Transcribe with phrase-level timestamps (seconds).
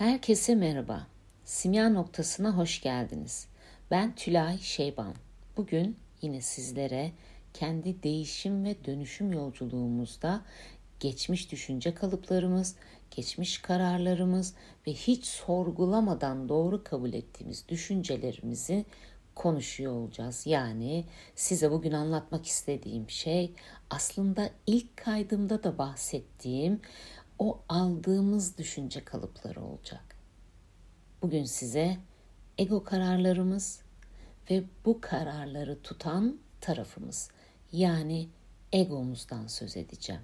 [0.00, 1.06] Herkese merhaba.
[1.44, 3.46] Simya noktasına hoş geldiniz.
[3.90, 5.14] Ben Tülay Şeyban.
[5.56, 7.12] Bugün yine sizlere
[7.54, 10.40] kendi değişim ve dönüşüm yolculuğumuzda
[11.00, 12.76] geçmiş düşünce kalıplarımız,
[13.10, 14.54] geçmiş kararlarımız
[14.86, 18.84] ve hiç sorgulamadan doğru kabul ettiğimiz düşüncelerimizi
[19.34, 20.46] konuşuyor olacağız.
[20.46, 21.04] Yani
[21.34, 23.52] size bugün anlatmak istediğim şey
[23.90, 26.80] aslında ilk kaydımda da bahsettiğim
[27.40, 30.16] o aldığımız düşünce kalıpları olacak.
[31.22, 31.96] Bugün size
[32.58, 33.82] ego kararlarımız
[34.50, 37.30] ve bu kararları tutan tarafımız
[37.72, 38.28] yani
[38.72, 40.22] egomuzdan söz edeceğim.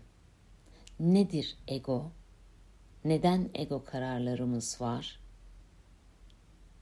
[1.00, 2.10] Nedir ego?
[3.04, 5.20] Neden ego kararlarımız var?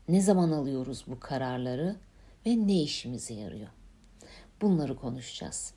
[0.09, 1.97] Ne zaman alıyoruz bu kararları
[2.47, 3.70] ve ne işimize yarıyor?
[4.61, 5.75] Bunları konuşacağız.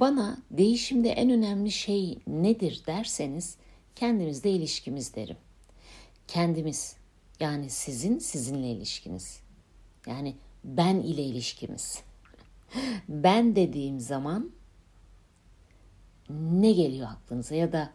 [0.00, 3.56] Bana değişimde en önemli şey nedir derseniz
[3.96, 5.36] kendimizle ilişkimiz derim.
[6.28, 6.96] Kendimiz
[7.40, 9.40] yani sizin sizinle ilişkiniz.
[10.06, 12.02] Yani ben ile ilişkimiz.
[13.08, 14.50] ben dediğim zaman
[16.30, 17.92] ne geliyor aklınıza ya da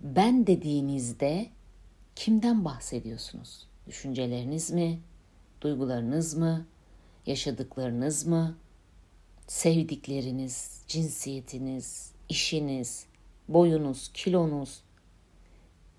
[0.00, 1.46] ben dediğinizde
[2.16, 3.66] kimden bahsediyorsunuz?
[3.86, 5.00] Düşünceleriniz mi?
[5.60, 6.66] Duygularınız mı?
[7.26, 8.56] Yaşadıklarınız mı?
[9.46, 13.06] Sevdikleriniz, cinsiyetiniz, işiniz,
[13.48, 14.82] boyunuz, kilonuz.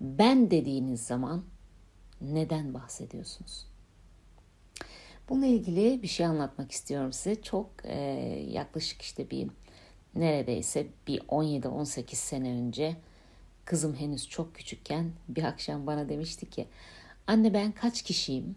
[0.00, 1.44] Ben dediğiniz zaman
[2.20, 3.66] neden bahsediyorsunuz?
[5.28, 7.42] Bununla ilgili bir şey anlatmak istiyorum size.
[7.42, 7.98] Çok e,
[8.50, 9.50] yaklaşık işte bir
[10.14, 12.96] neredeyse bir 17-18 sene önce
[13.64, 16.66] kızım henüz çok küçükken bir akşam bana demişti ki
[17.26, 18.56] anne ben kaç kişiyim?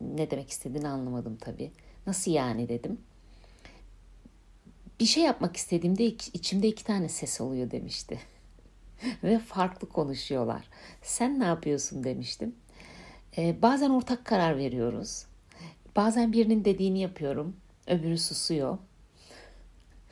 [0.00, 1.70] Ne demek istediğini anlamadım tabii.
[2.06, 2.98] Nasıl yani dedim.
[5.00, 8.20] Bir şey yapmak istediğimde içimde iki tane ses oluyor demişti.
[9.22, 10.68] Ve farklı konuşuyorlar.
[11.02, 12.54] Sen ne yapıyorsun demiştim.
[13.36, 15.26] Ee, bazen ortak karar veriyoruz.
[15.96, 17.56] Bazen birinin dediğini yapıyorum.
[17.86, 18.78] Öbürü susuyor.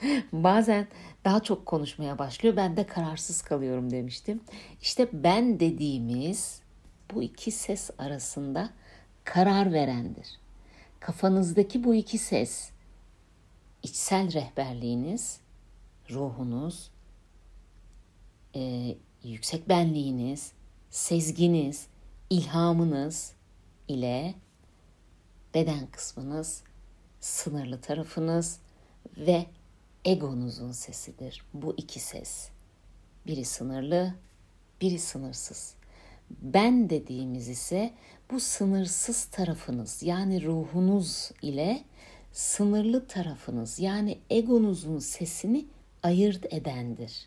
[0.32, 0.88] Bazen
[1.24, 2.56] daha çok konuşmaya başlıyor.
[2.56, 4.40] Ben de kararsız kalıyorum demiştim.
[4.82, 6.60] İşte ben dediğimiz
[7.14, 8.70] bu iki ses arasında
[9.24, 10.40] karar verendir.
[11.00, 12.70] Kafanızdaki bu iki ses
[13.84, 15.40] içsel rehberliğiniz,
[16.10, 16.90] ruhunuz,
[18.54, 20.52] e, yüksek benliğiniz,
[20.90, 21.86] sezginiz,
[22.30, 23.32] ilhamınız
[23.88, 24.34] ile
[25.54, 26.62] beden kısmınız,
[27.20, 28.58] sınırlı tarafınız
[29.16, 29.46] ve
[30.04, 31.44] egonuzun sesidir.
[31.54, 32.48] Bu iki ses.
[33.26, 34.14] Biri sınırlı,
[34.80, 35.74] biri sınırsız.
[36.30, 37.94] Ben dediğimiz ise
[38.30, 41.84] bu sınırsız tarafınız yani ruhunuz ile
[42.34, 45.64] sınırlı tarafınız yani egonuzun sesini
[46.02, 47.26] ayırt edendir.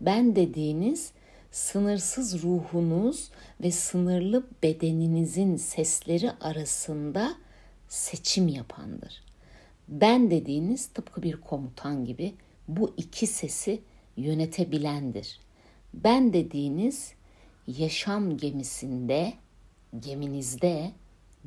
[0.00, 1.12] Ben dediğiniz
[1.50, 3.30] sınırsız ruhunuz
[3.62, 7.34] ve sınırlı bedeninizin sesleri arasında
[7.88, 9.22] seçim yapandır.
[9.88, 12.34] Ben dediğiniz tıpkı bir komutan gibi
[12.68, 13.80] bu iki sesi
[14.16, 15.40] yönetebilendir.
[15.94, 17.12] Ben dediğiniz
[17.66, 19.32] yaşam gemisinde,
[20.00, 20.92] geminizde,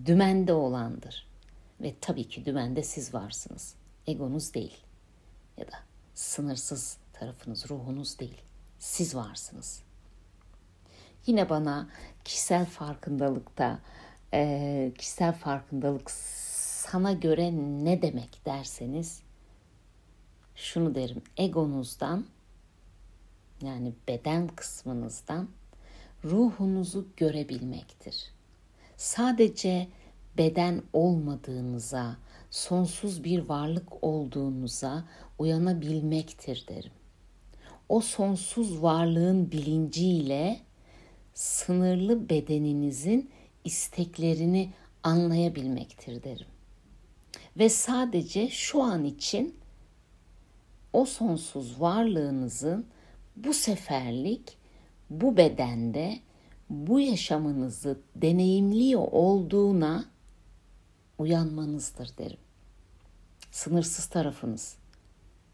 [0.06, 1.35] dümende olandır.
[1.82, 3.76] Ve tabii ki dümende siz varsınız.
[4.08, 4.78] Egonuz değil.
[5.58, 5.78] Ya da
[6.14, 8.42] sınırsız tarafınız, ruhunuz değil.
[8.80, 9.82] Siz varsınız.
[11.26, 11.90] Yine bana
[12.24, 13.80] kişisel farkındalıkta,
[14.34, 17.52] e, kişisel farkındalık sana göre
[17.84, 19.22] ne demek derseniz
[20.56, 21.22] şunu derim.
[21.38, 22.26] Egonuzdan
[23.62, 25.50] yani beden kısmınızdan
[26.24, 28.32] ruhunuzu görebilmektir.
[28.98, 29.88] Sadece
[30.38, 32.18] beden olmadığınıza,
[32.52, 35.06] sonsuz bir varlık olduğunuza
[35.40, 36.92] uyanabilmektir derim.
[37.90, 40.60] O sonsuz varlığın bilinciyle
[41.34, 43.30] sınırlı bedeninizin
[43.64, 46.48] isteklerini anlayabilmektir derim.
[47.58, 49.56] Ve sadece şu an için
[50.94, 52.86] o sonsuz varlığınızın
[53.36, 54.58] bu seferlik
[55.10, 56.20] bu bedende
[56.70, 60.06] bu yaşamınızı deneyimliyor olduğuna
[61.18, 62.40] uyanmanızdır derim.
[63.52, 64.76] Sınırsız tarafınız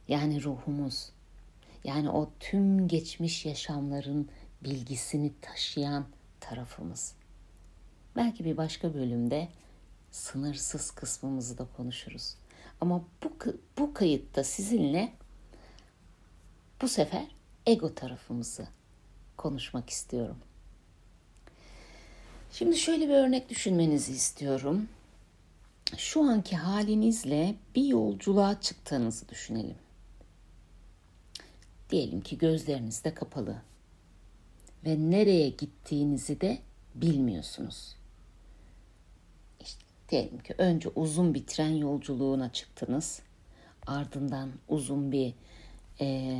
[0.07, 1.09] yani ruhumuz
[1.83, 4.29] yani o tüm geçmiş yaşamların
[4.63, 6.05] bilgisini taşıyan
[6.39, 7.13] tarafımız.
[8.15, 9.47] Belki bir başka bölümde
[10.11, 12.35] sınırsız kısmımızı da konuşuruz.
[12.81, 13.33] Ama bu,
[13.77, 15.13] bu kayıtta sizinle
[16.81, 17.25] bu sefer
[17.65, 18.67] ego tarafımızı
[19.37, 20.37] konuşmak istiyorum.
[22.51, 24.89] Şimdi şöyle bir örnek düşünmenizi istiyorum.
[25.97, 29.75] Şu anki halinizle bir yolculuğa çıktığınızı düşünelim.
[31.89, 33.61] Diyelim ki gözleriniz de kapalı
[34.85, 36.59] ve nereye gittiğinizi de
[36.95, 37.95] bilmiyorsunuz.
[39.59, 43.21] İşte diyelim ki önce uzun bir tren yolculuğuna çıktınız.
[43.87, 45.33] Ardından uzun bir
[46.01, 46.37] e,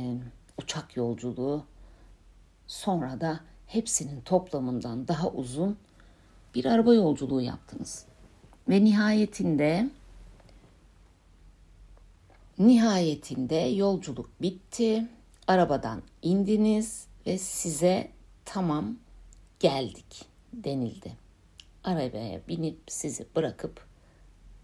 [0.58, 1.64] uçak yolculuğu.
[2.66, 5.78] Sonra da hepsinin toplamından daha uzun
[6.54, 8.11] bir araba yolculuğu yaptınız.
[8.68, 9.90] Ve nihayetinde
[12.58, 15.08] nihayetinde yolculuk bitti.
[15.46, 18.10] Arabadan indiniz ve size
[18.44, 18.96] tamam
[19.60, 21.12] geldik denildi.
[21.84, 23.86] Arabaya binip sizi bırakıp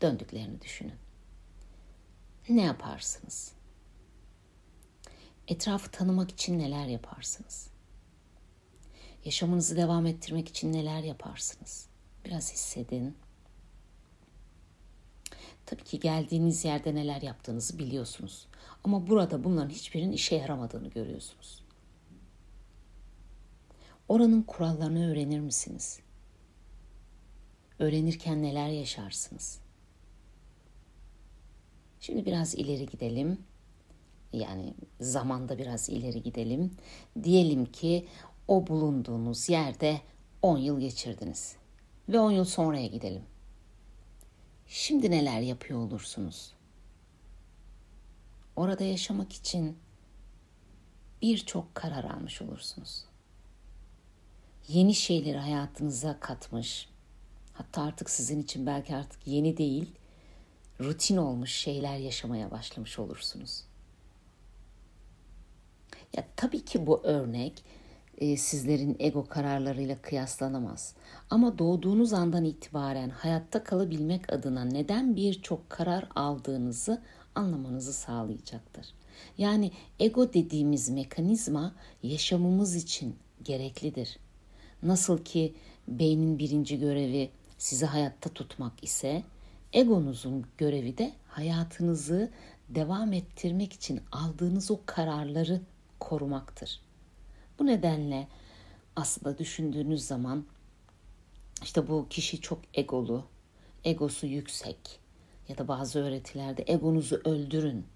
[0.00, 0.94] döndüklerini düşünün.
[2.48, 3.52] Ne yaparsınız?
[5.48, 7.70] Etrafı tanımak için neler yaparsınız?
[9.24, 11.86] Yaşamınızı devam ettirmek için neler yaparsınız?
[12.24, 13.16] Biraz hissedin.
[15.68, 18.46] Tabii ki geldiğiniz yerde neler yaptığınızı biliyorsunuz.
[18.84, 21.64] Ama burada bunların hiçbirinin işe yaramadığını görüyorsunuz.
[24.08, 26.00] Oranın kurallarını öğrenir misiniz?
[27.78, 29.60] Öğrenirken neler yaşarsınız?
[32.00, 33.38] Şimdi biraz ileri gidelim.
[34.32, 36.76] Yani zamanda biraz ileri gidelim.
[37.22, 38.06] Diyelim ki
[38.48, 40.00] o bulunduğunuz yerde
[40.42, 41.56] 10 yıl geçirdiniz.
[42.08, 43.22] Ve 10 yıl sonraya gidelim.
[44.68, 46.52] Şimdi neler yapıyor olursunuz?
[48.56, 49.78] Orada yaşamak için
[51.22, 53.04] birçok karar almış olursunuz.
[54.68, 56.88] Yeni şeyleri hayatınıza katmış,
[57.52, 59.92] hatta artık sizin için belki artık yeni değil,
[60.80, 63.64] rutin olmuş şeyler yaşamaya başlamış olursunuz.
[66.16, 67.64] Ya tabii ki bu örnek
[68.18, 70.94] e, sizlerin ego kararlarıyla kıyaslanamaz.
[71.30, 77.02] Ama doğduğunuz andan itibaren hayatta kalabilmek adına neden birçok karar aldığınızı
[77.34, 78.86] anlamanızı sağlayacaktır.
[79.38, 79.70] Yani
[80.00, 84.18] ego dediğimiz mekanizma yaşamımız için gereklidir.
[84.82, 85.54] Nasıl ki
[85.88, 89.22] beynin birinci görevi sizi hayatta tutmak ise
[89.72, 92.30] egonuzun görevi de hayatınızı
[92.68, 95.60] devam ettirmek için aldığınız o kararları
[96.00, 96.87] korumaktır.
[97.58, 98.28] Bu nedenle
[98.96, 100.44] aslında düşündüğünüz zaman
[101.62, 103.24] işte bu kişi çok egolu,
[103.84, 105.00] egosu yüksek
[105.48, 107.86] ya da bazı öğretilerde egonuzu öldürün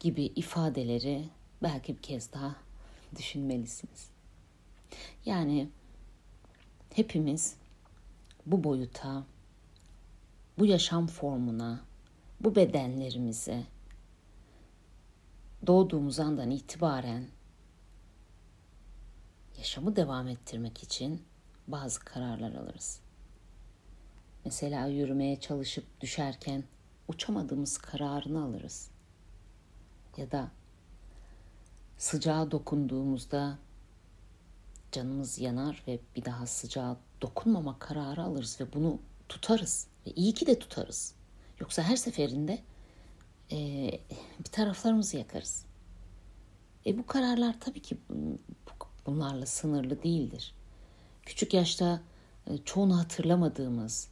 [0.00, 1.28] gibi ifadeleri
[1.62, 2.56] belki bir kez daha
[3.16, 4.10] düşünmelisiniz.
[5.26, 5.68] Yani
[6.94, 7.56] hepimiz
[8.46, 9.24] bu boyuta,
[10.58, 11.80] bu yaşam formuna,
[12.40, 13.62] bu bedenlerimize
[15.66, 17.24] doğduğumuz andan itibaren
[19.60, 21.22] yaşamı devam ettirmek için
[21.68, 23.00] bazı kararlar alırız.
[24.44, 26.64] Mesela yürümeye çalışıp düşerken
[27.08, 28.90] uçamadığımız kararını alırız.
[30.16, 30.50] Ya da
[31.98, 33.58] sıcağa dokunduğumuzda
[34.92, 39.86] canımız yanar ve bir daha sıcağa dokunmama kararı alırız ve bunu tutarız.
[40.06, 41.14] Ve iyi ki de tutarız.
[41.60, 42.58] Yoksa her seferinde
[43.52, 43.56] e,
[44.38, 45.64] bir taraflarımızı yakarız.
[46.86, 47.96] E bu kararlar tabii ki
[49.06, 50.54] bunlarla sınırlı değildir.
[51.22, 52.00] Küçük yaşta
[52.46, 54.08] e, çoğunu hatırlamadığımız,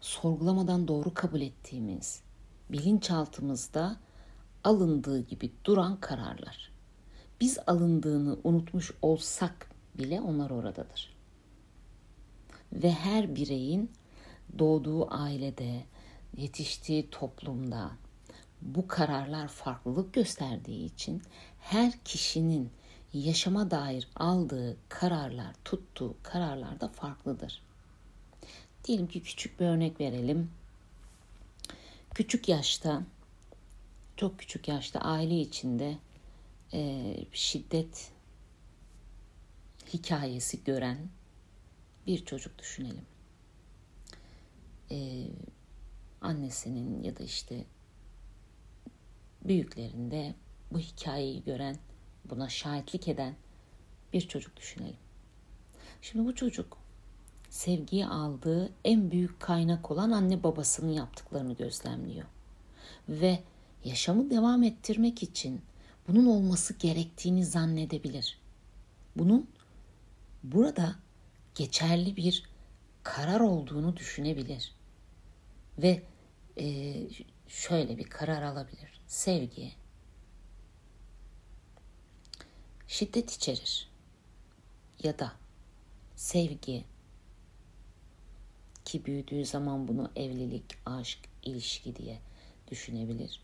[0.00, 2.22] sorgulamadan doğru kabul ettiğimiz,
[2.70, 3.96] bilinçaltımızda
[4.64, 6.70] alındığı gibi duran kararlar.
[7.40, 11.14] Biz alındığını unutmuş olsak bile onlar oradadır.
[12.72, 13.90] Ve her bireyin
[14.58, 15.84] doğduğu ailede,
[16.36, 17.90] yetiştiği toplumda
[18.62, 21.22] bu kararlar farklılık gösterdiği için
[21.60, 22.70] her kişinin
[23.18, 27.62] yaşama dair aldığı kararlar, tuttuğu kararlar da farklıdır.
[28.84, 30.50] Diyelim ki küçük bir örnek verelim.
[32.14, 33.02] Küçük yaşta,
[34.16, 35.98] çok küçük yaşta aile içinde
[36.72, 38.12] e, şiddet
[39.92, 40.98] hikayesi gören
[42.06, 43.06] bir çocuk düşünelim.
[44.90, 45.26] E,
[46.20, 47.64] annesinin ya da işte
[49.44, 50.34] büyüklerinde
[50.72, 51.76] bu hikayeyi gören
[52.30, 53.34] buna şahitlik eden
[54.12, 54.96] bir çocuk düşünelim.
[56.02, 56.78] Şimdi bu çocuk
[57.50, 62.26] sevgiyi aldığı en büyük kaynak olan anne babasının yaptıklarını gözlemliyor.
[63.08, 63.38] Ve
[63.84, 65.60] yaşamı devam ettirmek için
[66.08, 68.38] bunun olması gerektiğini zannedebilir.
[69.16, 69.50] Bunun
[70.42, 70.94] burada
[71.54, 72.44] geçerli bir
[73.02, 74.74] karar olduğunu düşünebilir.
[75.78, 76.02] Ve
[76.58, 76.94] e,
[77.48, 79.00] şöyle bir karar alabilir.
[79.06, 79.72] Sevgi,
[82.94, 83.88] şiddet içerir.
[85.02, 85.32] Ya da
[86.16, 86.84] sevgi
[88.84, 92.20] ki büyüdüğü zaman bunu evlilik, aşk, ilişki diye
[92.70, 93.40] düşünebilir.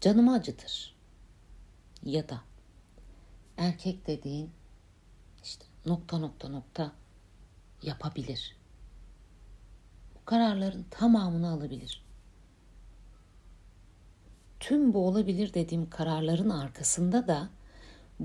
[0.00, 0.94] Canımı acıtır.
[2.04, 2.40] Ya da
[3.56, 4.50] erkek dediğin
[5.42, 6.92] işte nokta nokta nokta
[7.82, 8.56] yapabilir.
[10.14, 12.04] Bu kararların tamamını alabilir.
[14.60, 17.50] Tüm bu olabilir dediğim kararların arkasında da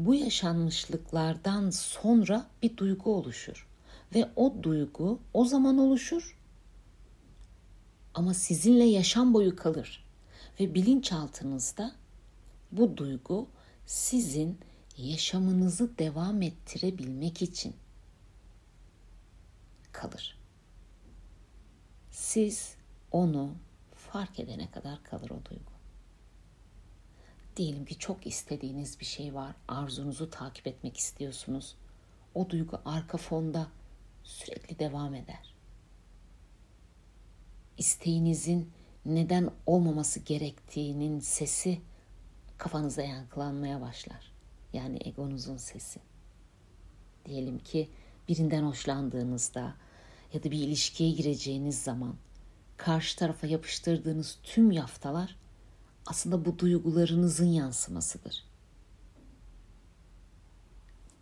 [0.06, 3.68] bu yaşanmışlıklardan sonra bir duygu oluşur.
[4.16, 6.38] Ve o duygu o zaman oluşur
[8.13, 10.04] ama sizinle yaşam boyu kalır.
[10.60, 11.96] Ve bilinçaltınızda
[12.72, 13.48] bu duygu
[13.86, 14.60] sizin
[14.98, 17.75] yaşamınızı devam ettirebilmek için
[19.92, 20.38] kalır.
[22.12, 22.75] Siz
[23.12, 23.51] onu
[23.96, 25.76] fark edene kadar kalır o duygu.
[27.58, 31.76] Diyelim ki çok istediğiniz bir şey var, arzunuzu takip etmek istiyorsunuz.
[32.36, 33.68] O duygu arka fonda
[34.24, 35.54] sürekli devam eder.
[37.78, 38.72] İsteğinizin
[39.06, 41.82] neden olmaması gerektiğinin sesi
[42.58, 44.32] kafanızda yankılanmaya başlar.
[44.74, 46.00] Yani egonuzun sesi.
[47.26, 47.90] Diyelim ki
[48.30, 49.76] birinden hoşlandığınızda
[50.34, 52.16] ya da bir ilişkiye gireceğiniz zaman
[52.78, 55.36] karşı tarafa yapıştırdığınız tüm yaftalar
[56.08, 58.44] aslında bu duygularınızın yansımasıdır.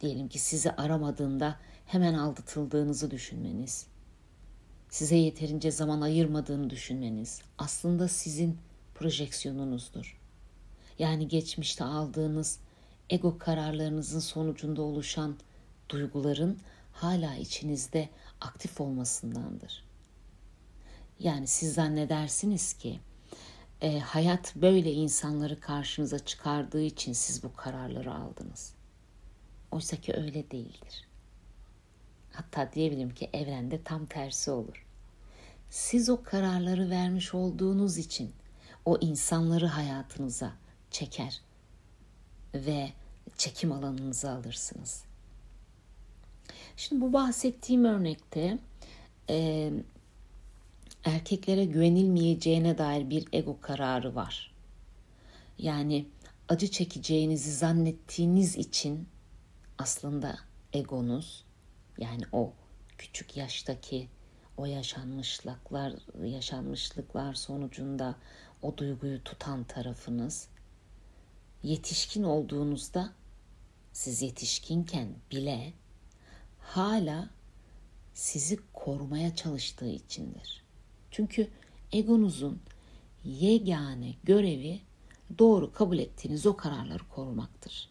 [0.02, 3.88] Diyelim ki sizi aramadığında hemen aldatıldığınızı düşünmeniz,
[4.90, 8.58] size yeterince zaman ayırmadığını düşünmeniz aslında sizin
[8.96, 10.20] projeksiyonunuzdur.
[11.00, 12.60] Yani geçmişte aldığınız
[13.10, 15.36] ego kararlarınızın sonucunda oluşan
[15.90, 16.60] duyguların
[16.94, 18.10] hala içinizde
[18.42, 19.84] aktif olmasındandır.
[21.20, 23.00] Yani siz zannedersiniz ki
[23.82, 28.74] e, hayat böyle insanları karşınıza çıkardığı için siz bu kararları aldınız.
[29.72, 31.08] Oysa ki öyle değildir.
[32.32, 34.86] Hatta diyebilirim ki evrende tam tersi olur.
[35.70, 38.32] Siz o kararları vermiş olduğunuz için
[38.86, 40.52] o insanları hayatınıza
[40.92, 41.42] çeker
[42.54, 42.92] ve
[43.38, 45.04] çekim alanınıza alırsınız.
[46.78, 48.58] Şimdi bu bahsettiğim örnekte
[49.30, 49.72] e,
[51.06, 54.56] erkeklere güvenilmeyeceğine dair bir ego kararı var.
[55.58, 56.06] Yani
[56.50, 59.08] acı çekeceğinizi zannettiğiniz için
[59.78, 60.38] aslında
[60.74, 61.46] egonuz
[61.98, 62.54] yani o
[62.98, 64.10] küçük yaştaki
[64.58, 65.94] o yaşanmışlıklar
[66.24, 68.16] yaşanmışlıklar sonucunda
[68.62, 70.48] o duyguyu tutan tarafınız
[71.64, 73.14] yetişkin olduğunuzda
[73.94, 75.74] siz yetişkinken bile
[76.60, 77.30] hala
[78.14, 80.65] sizi korumaya çalıştığı içindir.
[81.16, 81.48] Çünkü
[81.92, 82.60] egonuzun
[83.26, 84.80] yegane görevi
[85.40, 87.90] doğru kabul ettiğiniz o kararları korumaktır.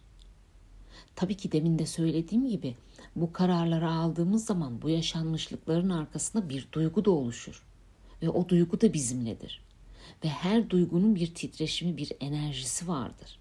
[1.15, 2.75] Tabii ki demin de söylediğim gibi
[3.17, 7.63] bu kararları aldığımız zaman bu yaşanmışlıkların arkasında bir duygu da oluşur.
[8.23, 9.61] Ve o duygu da bizimledir.
[10.25, 13.39] Ve her duygunun bir titreşimi, bir enerjisi vardır.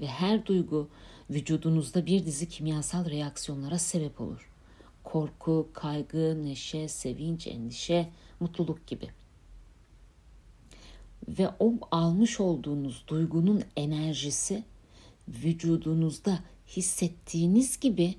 [0.00, 0.88] Ve her duygu
[1.30, 4.50] vücudunuzda bir dizi kimyasal reaksiyonlara sebep olur.
[5.04, 9.10] Korku, kaygı, neşe, sevinç, endişe, mutluluk gibi.
[11.28, 14.64] Ve o almış olduğunuz duygunun enerjisi
[15.28, 18.14] vücudunuzda hissettiğiniz gibi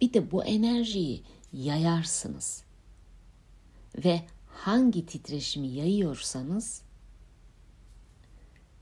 [0.00, 2.64] bir de bu enerjiyi yayarsınız.
[4.04, 6.82] Ve hangi titreşimi yayıyorsanız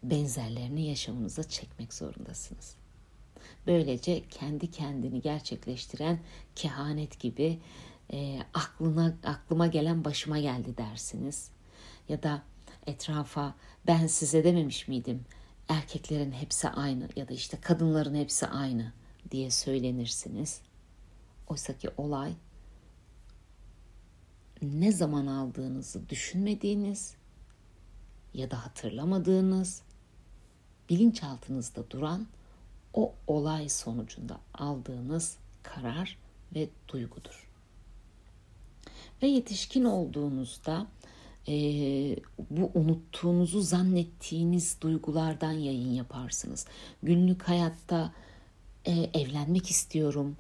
[0.02, 2.75] benzerlerini yaşamınıza çekmek zorundasınız.
[3.66, 6.20] Böylece kendi kendini gerçekleştiren
[6.56, 7.59] kehanet gibi
[8.12, 11.50] e, aklına aklıma gelen başıma geldi dersiniz.
[12.09, 12.43] Ya da
[12.87, 13.55] etrafa
[13.87, 15.25] ben size dememiş miydim
[15.69, 18.93] erkeklerin hepsi aynı ya da işte kadınların hepsi aynı
[19.31, 20.61] diye söylenirsiniz.
[21.49, 22.33] Oysa ki olay
[24.62, 27.14] ne zaman aldığınızı düşünmediğiniz
[28.35, 29.83] ya da hatırlamadığınız
[30.90, 32.26] bilinçaltınızda duran
[32.95, 36.19] o olay sonucunda aldığınız karar
[36.55, 37.50] ve duygudur.
[39.23, 40.87] Ve yetişkin olduğunuzda
[41.49, 41.53] e,
[42.50, 46.67] bu unuttuğunuzu zannettiğiniz duygulardan yayın yaparsınız.
[47.03, 48.12] Günlük hayatta
[48.85, 50.37] e, evlenmek istiyorum,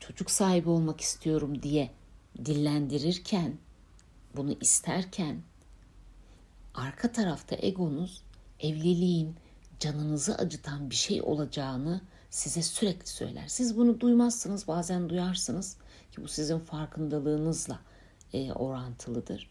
[0.00, 1.90] çocuk sahibi olmak istiyorum diye
[2.44, 3.52] dillendirirken,
[4.36, 5.42] bunu isterken
[6.74, 8.22] arka tarafta egonuz
[8.60, 9.34] evliliğin
[9.80, 13.48] canınızı acıtan bir şey olacağını size sürekli söyler.
[13.48, 15.76] Siz bunu duymazsınız, bazen duyarsınız
[16.12, 17.80] ki bu sizin farkındalığınızla
[18.32, 19.50] e, orantılıdır.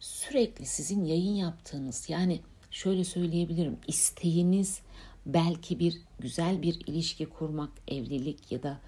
[0.00, 2.40] Sürekli sizin yayın yaptığınız yani
[2.70, 4.80] şöyle söyleyebilirim isteğiniz
[5.26, 8.80] belki bir güzel bir ilişki kurmak, evlilik ya da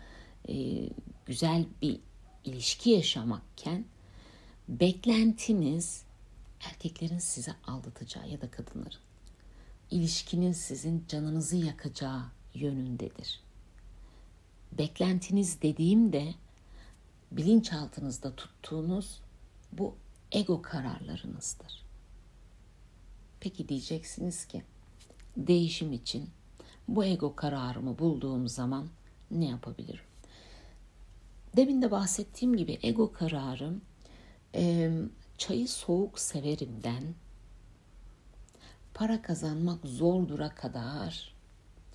[0.49, 0.55] e,
[1.27, 2.01] güzel bir
[2.45, 3.85] ilişki yaşamakken
[4.69, 6.03] beklentiniz
[6.61, 9.01] erkeklerin size aldatacağı ya da kadınların
[9.91, 12.23] ilişkinin sizin canınızı yakacağı
[12.55, 13.41] yönündedir.
[14.73, 16.35] Beklentiniz dediğimde
[17.33, 19.21] bilinçaltınızda tuttuğunuz
[19.73, 19.95] bu
[20.33, 21.85] ego kararlarınızdır.
[23.41, 24.65] Peki diyeceksiniz ki
[25.37, 26.31] değişim için
[26.89, 28.89] bu ego kararımı bulduğum zaman
[29.31, 30.05] ne yapabilirim?
[31.57, 33.81] Demin de bahsettiğim gibi ego kararım
[34.55, 34.93] e,
[35.39, 37.15] çayı soğuk severimden
[38.95, 41.35] para kazanmak zordura kadar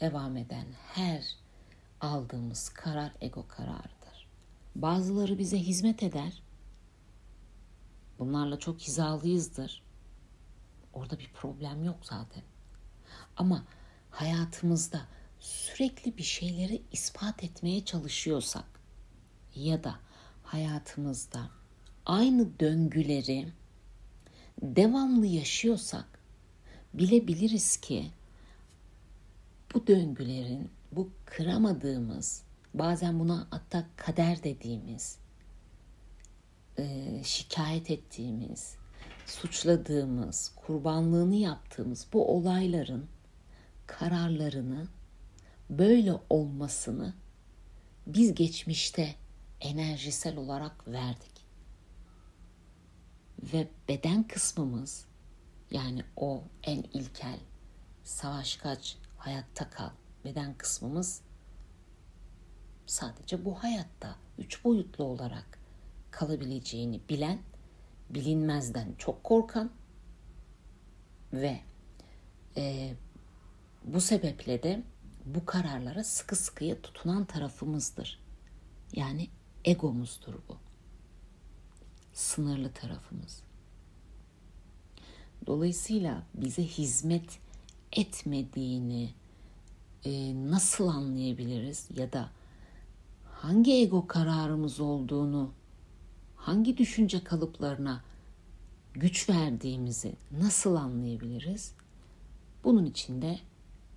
[0.01, 1.35] devam eden her
[2.01, 4.04] aldığımız karar ego kararıdır.
[4.75, 6.41] Bazıları bize hizmet eder.
[8.19, 9.83] Bunlarla çok hizalıyızdır.
[10.93, 12.43] Orada bir problem yok zaten.
[13.37, 13.65] Ama
[14.11, 15.01] hayatımızda
[15.39, 18.65] sürekli bir şeyleri ispat etmeye çalışıyorsak
[19.55, 19.95] ya da
[20.43, 21.49] hayatımızda
[22.05, 23.47] aynı döngüleri
[24.61, 26.19] devamlı yaşıyorsak
[26.93, 28.11] bilebiliriz ki
[29.73, 32.44] bu döngülerin bu kıramadığımız
[32.79, 35.17] bazen buna hatta kader dediğimiz
[36.77, 38.75] e, şikayet ettiğimiz
[39.25, 43.07] suçladığımız kurbanlığını yaptığımız bu olayların
[43.87, 44.87] kararlarını
[45.69, 47.13] böyle olmasını
[48.07, 49.15] biz geçmişte
[49.61, 51.45] enerjisel olarak verdik.
[53.53, 55.05] Ve beden kısmımız
[55.71, 57.39] yani o en ilkel
[58.03, 59.89] savaş kaç hayatta kal
[60.25, 61.21] beden kısmımız
[62.85, 65.59] sadece bu hayatta üç boyutlu olarak
[66.11, 67.39] kalabileceğini bilen,
[68.09, 69.71] bilinmezden çok korkan
[71.33, 71.59] ve
[72.57, 72.93] e,
[73.83, 74.83] bu sebeple de
[75.25, 78.19] bu kararlara sıkı sıkıya tutunan tarafımızdır.
[78.93, 79.29] Yani
[79.65, 80.57] egomuzdur bu.
[82.13, 83.43] Sınırlı tarafımız.
[85.47, 87.39] Dolayısıyla bize hizmet
[87.91, 89.09] etmediğini
[90.05, 92.29] e, nasıl anlayabiliriz ya da
[93.45, 95.53] hangi ego kararımız olduğunu,
[96.35, 98.03] hangi düşünce kalıplarına
[98.93, 101.73] güç verdiğimizi nasıl anlayabiliriz?
[102.63, 103.39] Bunun için de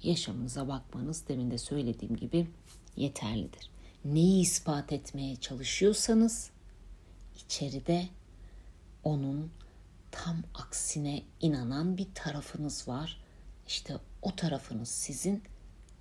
[0.03, 2.47] yaşamınıza bakmanız demin de söylediğim gibi
[2.97, 3.71] yeterlidir.
[4.05, 6.51] Neyi ispat etmeye çalışıyorsanız
[7.45, 8.09] içeride
[9.05, 9.51] onun
[10.11, 13.21] tam aksine inanan bir tarafınız var.
[13.67, 15.43] İşte o tarafınız sizin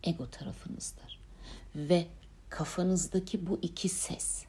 [0.03, 1.19] ego tarafınızdır.
[1.75, 2.07] Ve
[2.49, 4.45] kafanızdaki bu iki ses,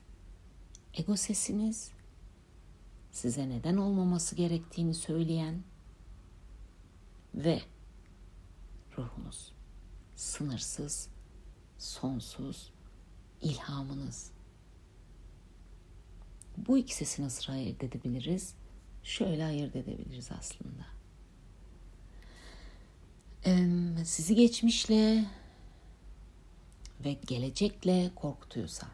[0.94, 1.90] ego sesiniz
[3.12, 5.62] size neden olmaması gerektiğini söyleyen
[7.34, 7.62] ve
[8.98, 9.52] ruhunuz
[10.16, 11.08] sınırsız,
[11.78, 12.72] sonsuz
[13.42, 14.30] ilhamınız.
[16.56, 18.54] Bu iki sesi nasıl ayırt edebiliriz?
[19.02, 20.86] Şöyle ayırt edebiliriz aslında.
[24.04, 25.24] Sizi geçmişle
[27.04, 28.86] ve gelecekle korkutuyorsa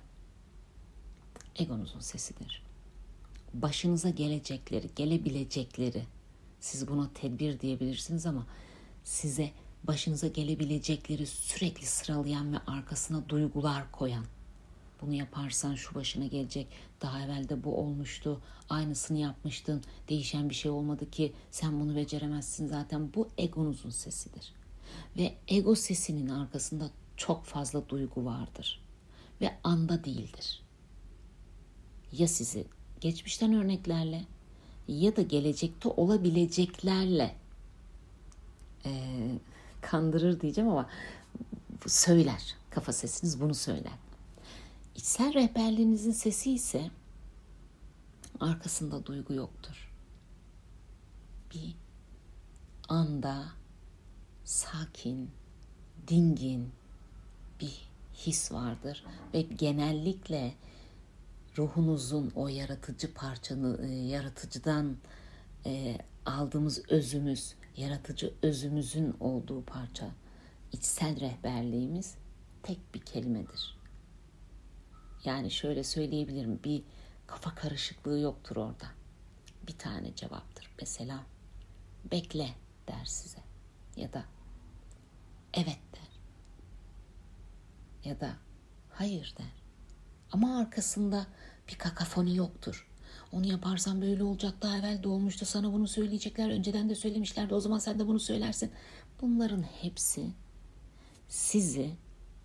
[1.57, 2.63] egonuzun sesidir.
[3.55, 6.03] Başınıza gelecekleri, gelebilecekleri
[6.61, 8.47] siz buna tedbir diyebilirsiniz ama
[9.05, 9.51] size
[9.85, 14.25] başınıza gelebilecekleri sürekli sıralayan ve arkasına duygular koyan
[15.05, 16.67] bunu yaparsan şu başına gelecek.
[17.03, 18.41] Daha evvel de bu olmuştu.
[18.69, 19.83] Aynısını yapmıştın.
[20.09, 22.67] Değişen bir şey olmadı ki sen bunu beceremezsin.
[22.67, 24.53] Zaten bu egonuzun sesidir.
[25.19, 28.85] Ve ego sesinin arkasında çok fazla duygu vardır.
[29.41, 30.63] Ve anda değildir.
[32.13, 32.67] Ya sizi
[33.01, 34.25] geçmişten örneklerle
[34.89, 37.37] ya da gelecekte olabileceklerle
[38.85, 38.91] e,
[39.81, 40.89] kandırır diyeceğim ama
[41.87, 42.55] söyler.
[42.71, 43.99] Kafa sesiniz bunu söyler.
[44.95, 46.91] İçsel rehberliğinizin sesi ise
[48.41, 49.93] arkasında duygu yoktur.
[51.55, 51.77] Bir
[52.89, 53.45] anda
[54.45, 55.31] sakin,
[56.09, 56.73] dingin
[57.61, 60.55] bir his vardır ve genellikle
[61.59, 64.97] ruhunuzun o yaratıcı parçanı e, yaratıcıdan
[65.67, 70.11] e, aldığımız özümüz, yaratıcı özümüzün olduğu parça,
[70.73, 72.15] içsel rehberliğimiz
[72.63, 73.77] tek bir kelimedir.
[75.25, 76.83] Yani şöyle söyleyebilirim bir
[77.27, 78.87] kafa karışıklığı yoktur orada.
[79.67, 80.71] Bir tane cevaptır.
[80.81, 81.21] Mesela
[82.11, 82.49] bekle
[82.89, 83.39] der size
[83.97, 84.25] ya da
[85.55, 85.79] evet
[88.05, 88.37] ya da
[88.91, 89.65] hayır der.
[90.33, 91.27] Ama arkasında
[91.69, 92.89] bir kakafoni yoktur.
[93.33, 97.61] Onu yaparsan böyle olacak daha evvel de olmuştu sana bunu söyleyecekler önceden de söylemişlerdi o
[97.61, 98.71] zaman sen de bunu söylersin.
[99.21, 100.31] Bunların hepsi
[101.29, 101.91] sizi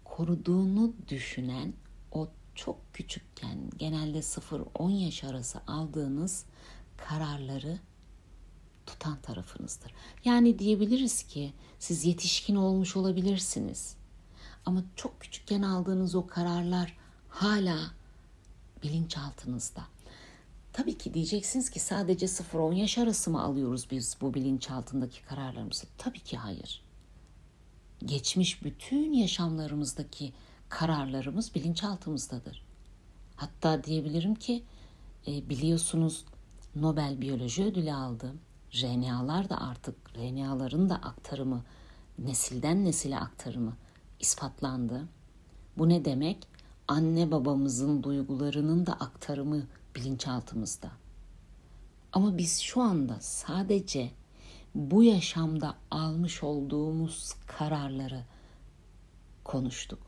[0.04, 1.74] koruduğunu düşünen
[2.12, 6.46] o çok küçükken genelde 0-10 yaş arası aldığınız
[6.98, 7.80] kararları
[8.86, 9.94] tutan tarafınızdır.
[10.26, 13.99] Yani diyebiliriz ki siz yetişkin olmuş olabilirsiniz.
[14.70, 16.98] Ama çok küçükken aldığınız o kararlar
[17.30, 17.78] hala
[18.84, 19.82] bilinçaltınızda.
[20.74, 25.88] Tabii ki diyeceksiniz ki sadece 0-10 yaş arası mı alıyoruz biz bu bilinçaltındaki kararlarımızı?
[25.98, 26.84] Tabii ki hayır.
[28.06, 30.34] Geçmiş bütün yaşamlarımızdaki
[30.70, 32.64] kararlarımız bilinçaltımızdadır.
[33.36, 34.64] Hatta diyebilirim ki
[35.28, 36.26] e, biliyorsunuz
[36.76, 38.34] Nobel Biyoloji Ödülü aldı.
[38.82, 41.64] RNA'lar da artık RNA'ların da aktarımı,
[42.20, 43.74] nesilden nesile aktarımı
[44.20, 45.08] ispatlandı.
[45.78, 46.48] Bu ne demek?
[46.88, 49.64] Anne babamızın duygularının da aktarımı
[49.96, 50.92] bilinçaltımızda.
[52.14, 54.12] Ama biz şu anda sadece
[54.76, 58.24] bu yaşamda almış olduğumuz kararları
[59.44, 60.00] konuştuk.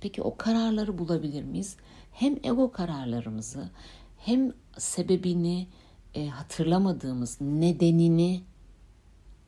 [0.00, 1.76] Peki o kararları bulabilir miyiz?
[2.12, 3.70] Hem ego kararlarımızı
[4.18, 5.68] hem sebebini
[6.14, 8.42] e, hatırlamadığımız, nedenini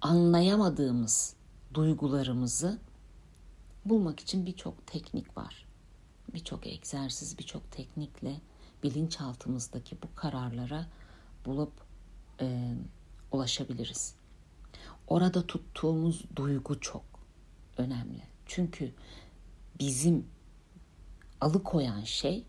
[0.00, 1.34] anlayamadığımız
[1.74, 2.78] duygularımızı
[3.88, 5.66] bulmak için birçok teknik var.
[6.35, 8.40] Birçok egzersiz, birçok teknikle
[8.83, 10.87] bilinçaltımızdaki bu kararlara
[11.46, 11.72] bulup
[12.40, 12.74] e,
[13.33, 14.14] ulaşabiliriz.
[15.07, 17.05] Orada tuttuğumuz duygu çok
[17.77, 18.22] önemli.
[18.46, 18.94] Çünkü
[19.81, 20.27] bizim
[21.40, 22.44] alıkoyan şey,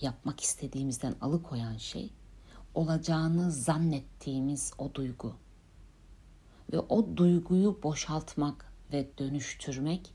[0.00, 2.10] yapmak istediğimizden alıkoyan şey
[2.74, 5.34] olacağını zannettiğimiz o duygu.
[6.72, 10.14] Ve o duyguyu boşaltmak ve dönüştürmek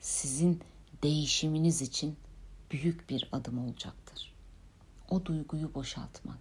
[0.00, 0.60] sizin
[1.02, 2.16] değişiminiz için
[2.70, 4.32] büyük bir adım olacaktır.
[5.10, 6.38] O duyguyu boşaltmak.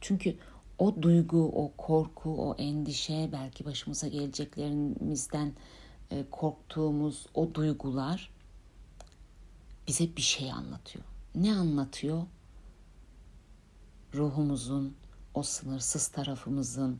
[0.00, 0.36] Çünkü
[0.78, 5.52] o duygu, o korku, o endişe, belki başımıza geleceklerimizden
[6.10, 8.30] e, korktuğumuz o duygular
[9.88, 11.04] bize bir şey anlatıyor.
[11.34, 12.22] Ne anlatıyor?
[14.14, 14.96] Ruhumuzun,
[15.34, 16.98] o sınırsız tarafımızın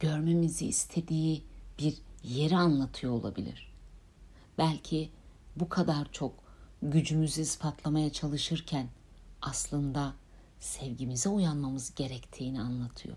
[0.00, 1.42] görmemizi istediği
[1.78, 3.73] bir yeri anlatıyor olabilir.
[4.58, 5.10] Belki
[5.56, 6.32] bu kadar çok
[6.82, 8.88] gücümüzü ispatlamaya çalışırken
[9.42, 10.14] aslında
[10.60, 13.16] sevgimize uyanmamız gerektiğini anlatıyor.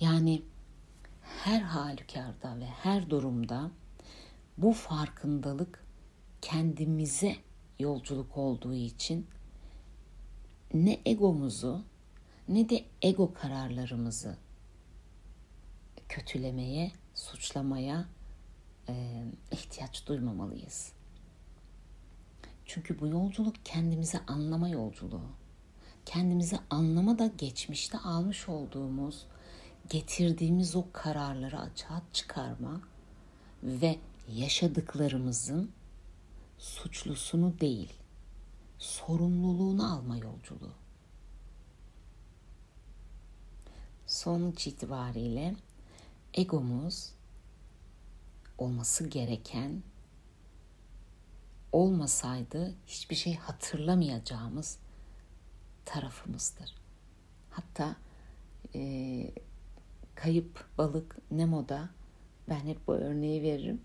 [0.00, 0.42] Yani
[1.22, 3.70] her halükarda ve her durumda
[4.58, 5.84] bu farkındalık
[6.42, 7.36] kendimize
[7.78, 9.26] yolculuk olduğu için
[10.74, 11.84] ne egomuzu
[12.48, 14.36] ne de ego kararlarımızı
[16.08, 18.04] kötülemeye, suçlamaya
[18.90, 20.92] e, ihtiyaç duymamalıyız.
[22.64, 25.30] Çünkü bu yolculuk kendimizi anlama yolculuğu.
[26.06, 29.26] Kendimizi anlama da geçmişte almış olduğumuz,
[29.88, 32.80] getirdiğimiz o kararları açığa çıkarma
[33.62, 33.98] ve
[34.28, 35.70] yaşadıklarımızın
[36.58, 37.92] suçlusunu değil,
[38.78, 40.74] sorumluluğunu alma yolculuğu.
[44.06, 45.54] Sonuç itibariyle
[46.34, 47.12] egomuz
[48.60, 49.82] olması gereken
[51.72, 54.78] olmasaydı hiçbir şey hatırlamayacağımız
[55.84, 56.74] tarafımızdır.
[57.50, 57.96] Hatta
[58.74, 59.30] e,
[60.14, 61.88] kayıp balık Nemo'da
[62.48, 63.80] ben hep bu örneği veririm.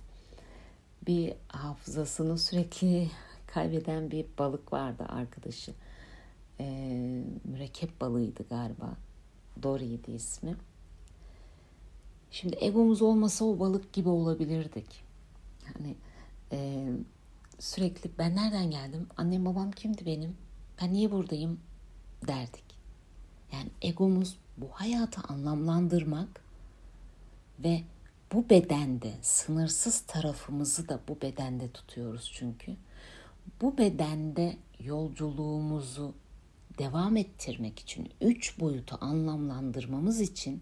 [1.07, 3.11] Bir hafızasını sürekli
[3.47, 5.73] kaybeden bir balık vardı arkadaşı.
[6.59, 6.65] E,
[7.43, 8.93] mürekkep balığıydı galiba.
[9.63, 10.55] Dory'ydi ismi.
[12.35, 15.03] Şimdi egomuz olmasa o balık gibi olabilirdik.
[15.65, 15.95] Yani
[16.51, 16.87] e,
[17.59, 19.07] sürekli ben nereden geldim?
[19.17, 20.37] Annem babam kimdi benim?
[20.81, 21.59] Ben niye buradayım?
[22.27, 22.63] derdik.
[23.53, 26.43] Yani egomuz bu hayatı anlamlandırmak
[27.59, 27.81] ve
[28.33, 32.75] bu bedende sınırsız tarafımızı da bu bedende tutuyoruz çünkü.
[33.61, 36.13] Bu bedende yolculuğumuzu
[36.77, 40.61] devam ettirmek için üç boyutu anlamlandırmamız için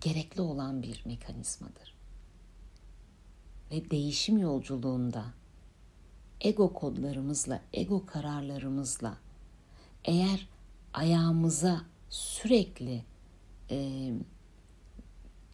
[0.00, 1.94] gerekli olan bir mekanizmadır.
[3.70, 5.24] Ve değişim yolculuğunda
[6.40, 9.16] ego kodlarımızla, ego kararlarımızla
[10.04, 10.48] eğer
[10.92, 13.04] ayağımıza sürekli
[13.70, 14.10] e,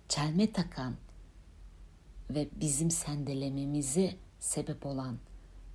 [0.08, 0.94] çelme takan
[2.30, 5.18] ve bizim sendelememizi sebep olan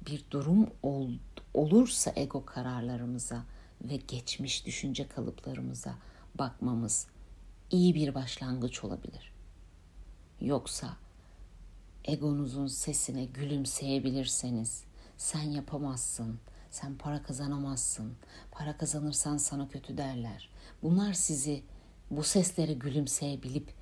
[0.05, 1.09] bir durum ol,
[1.53, 3.43] olursa ego kararlarımıza
[3.81, 5.95] ve geçmiş düşünce kalıplarımıza
[6.35, 7.07] bakmamız
[7.71, 9.31] iyi bir başlangıç olabilir.
[10.41, 10.97] Yoksa
[12.05, 14.83] egonuzun sesine gülümseyebilirseniz
[15.17, 16.39] sen yapamazsın,
[16.71, 18.13] sen para kazanamazsın,
[18.51, 20.49] para kazanırsan sana kötü derler.
[20.83, 21.63] Bunlar sizi
[22.11, 23.73] bu seslere gülümseyebilip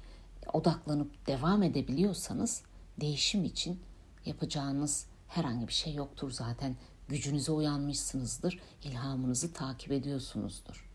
[0.54, 2.64] odaklanıp devam edebiliyorsanız
[3.02, 3.80] değişim için
[4.26, 6.76] yapacağınız herhangi bir şey yoktur zaten.
[7.08, 10.93] Gücünüze uyanmışsınızdır, ilhamınızı takip ediyorsunuzdur.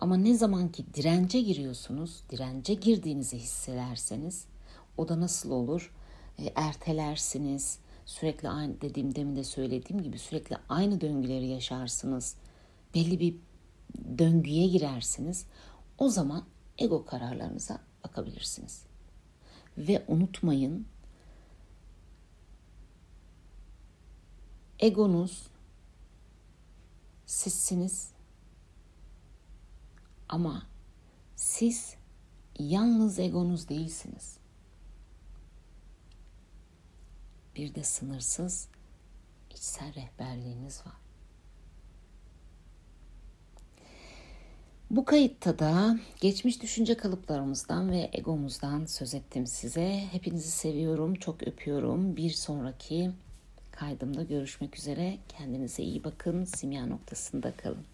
[0.00, 4.44] Ama ne zaman ki dirence giriyorsunuz, dirence girdiğinizi hissederseniz
[4.96, 5.92] o da nasıl olur?
[6.38, 12.36] E, ertelersiniz, sürekli aynı dediğim demin de söylediğim gibi sürekli aynı döngüleri yaşarsınız.
[12.94, 13.36] Belli bir
[14.18, 15.46] döngüye girersiniz.
[15.98, 16.44] O zaman
[16.78, 18.82] ego kararlarınıza bakabilirsiniz.
[19.78, 20.86] Ve unutmayın
[24.78, 25.46] egonuz
[27.26, 28.09] sizsiniz
[30.30, 30.62] ama
[31.36, 31.94] siz
[32.58, 34.36] yalnız egonuz değilsiniz.
[37.56, 38.68] Bir de sınırsız
[39.50, 40.94] içsel rehberliğiniz var.
[44.90, 50.04] Bu kayıtta da geçmiş düşünce kalıplarımızdan ve egomuzdan söz ettim size.
[50.12, 52.16] Hepinizi seviyorum, çok öpüyorum.
[52.16, 53.10] Bir sonraki
[53.72, 55.18] kaydımda görüşmek üzere.
[55.28, 56.44] Kendinize iyi bakın.
[56.44, 57.89] Simya noktasında kalın.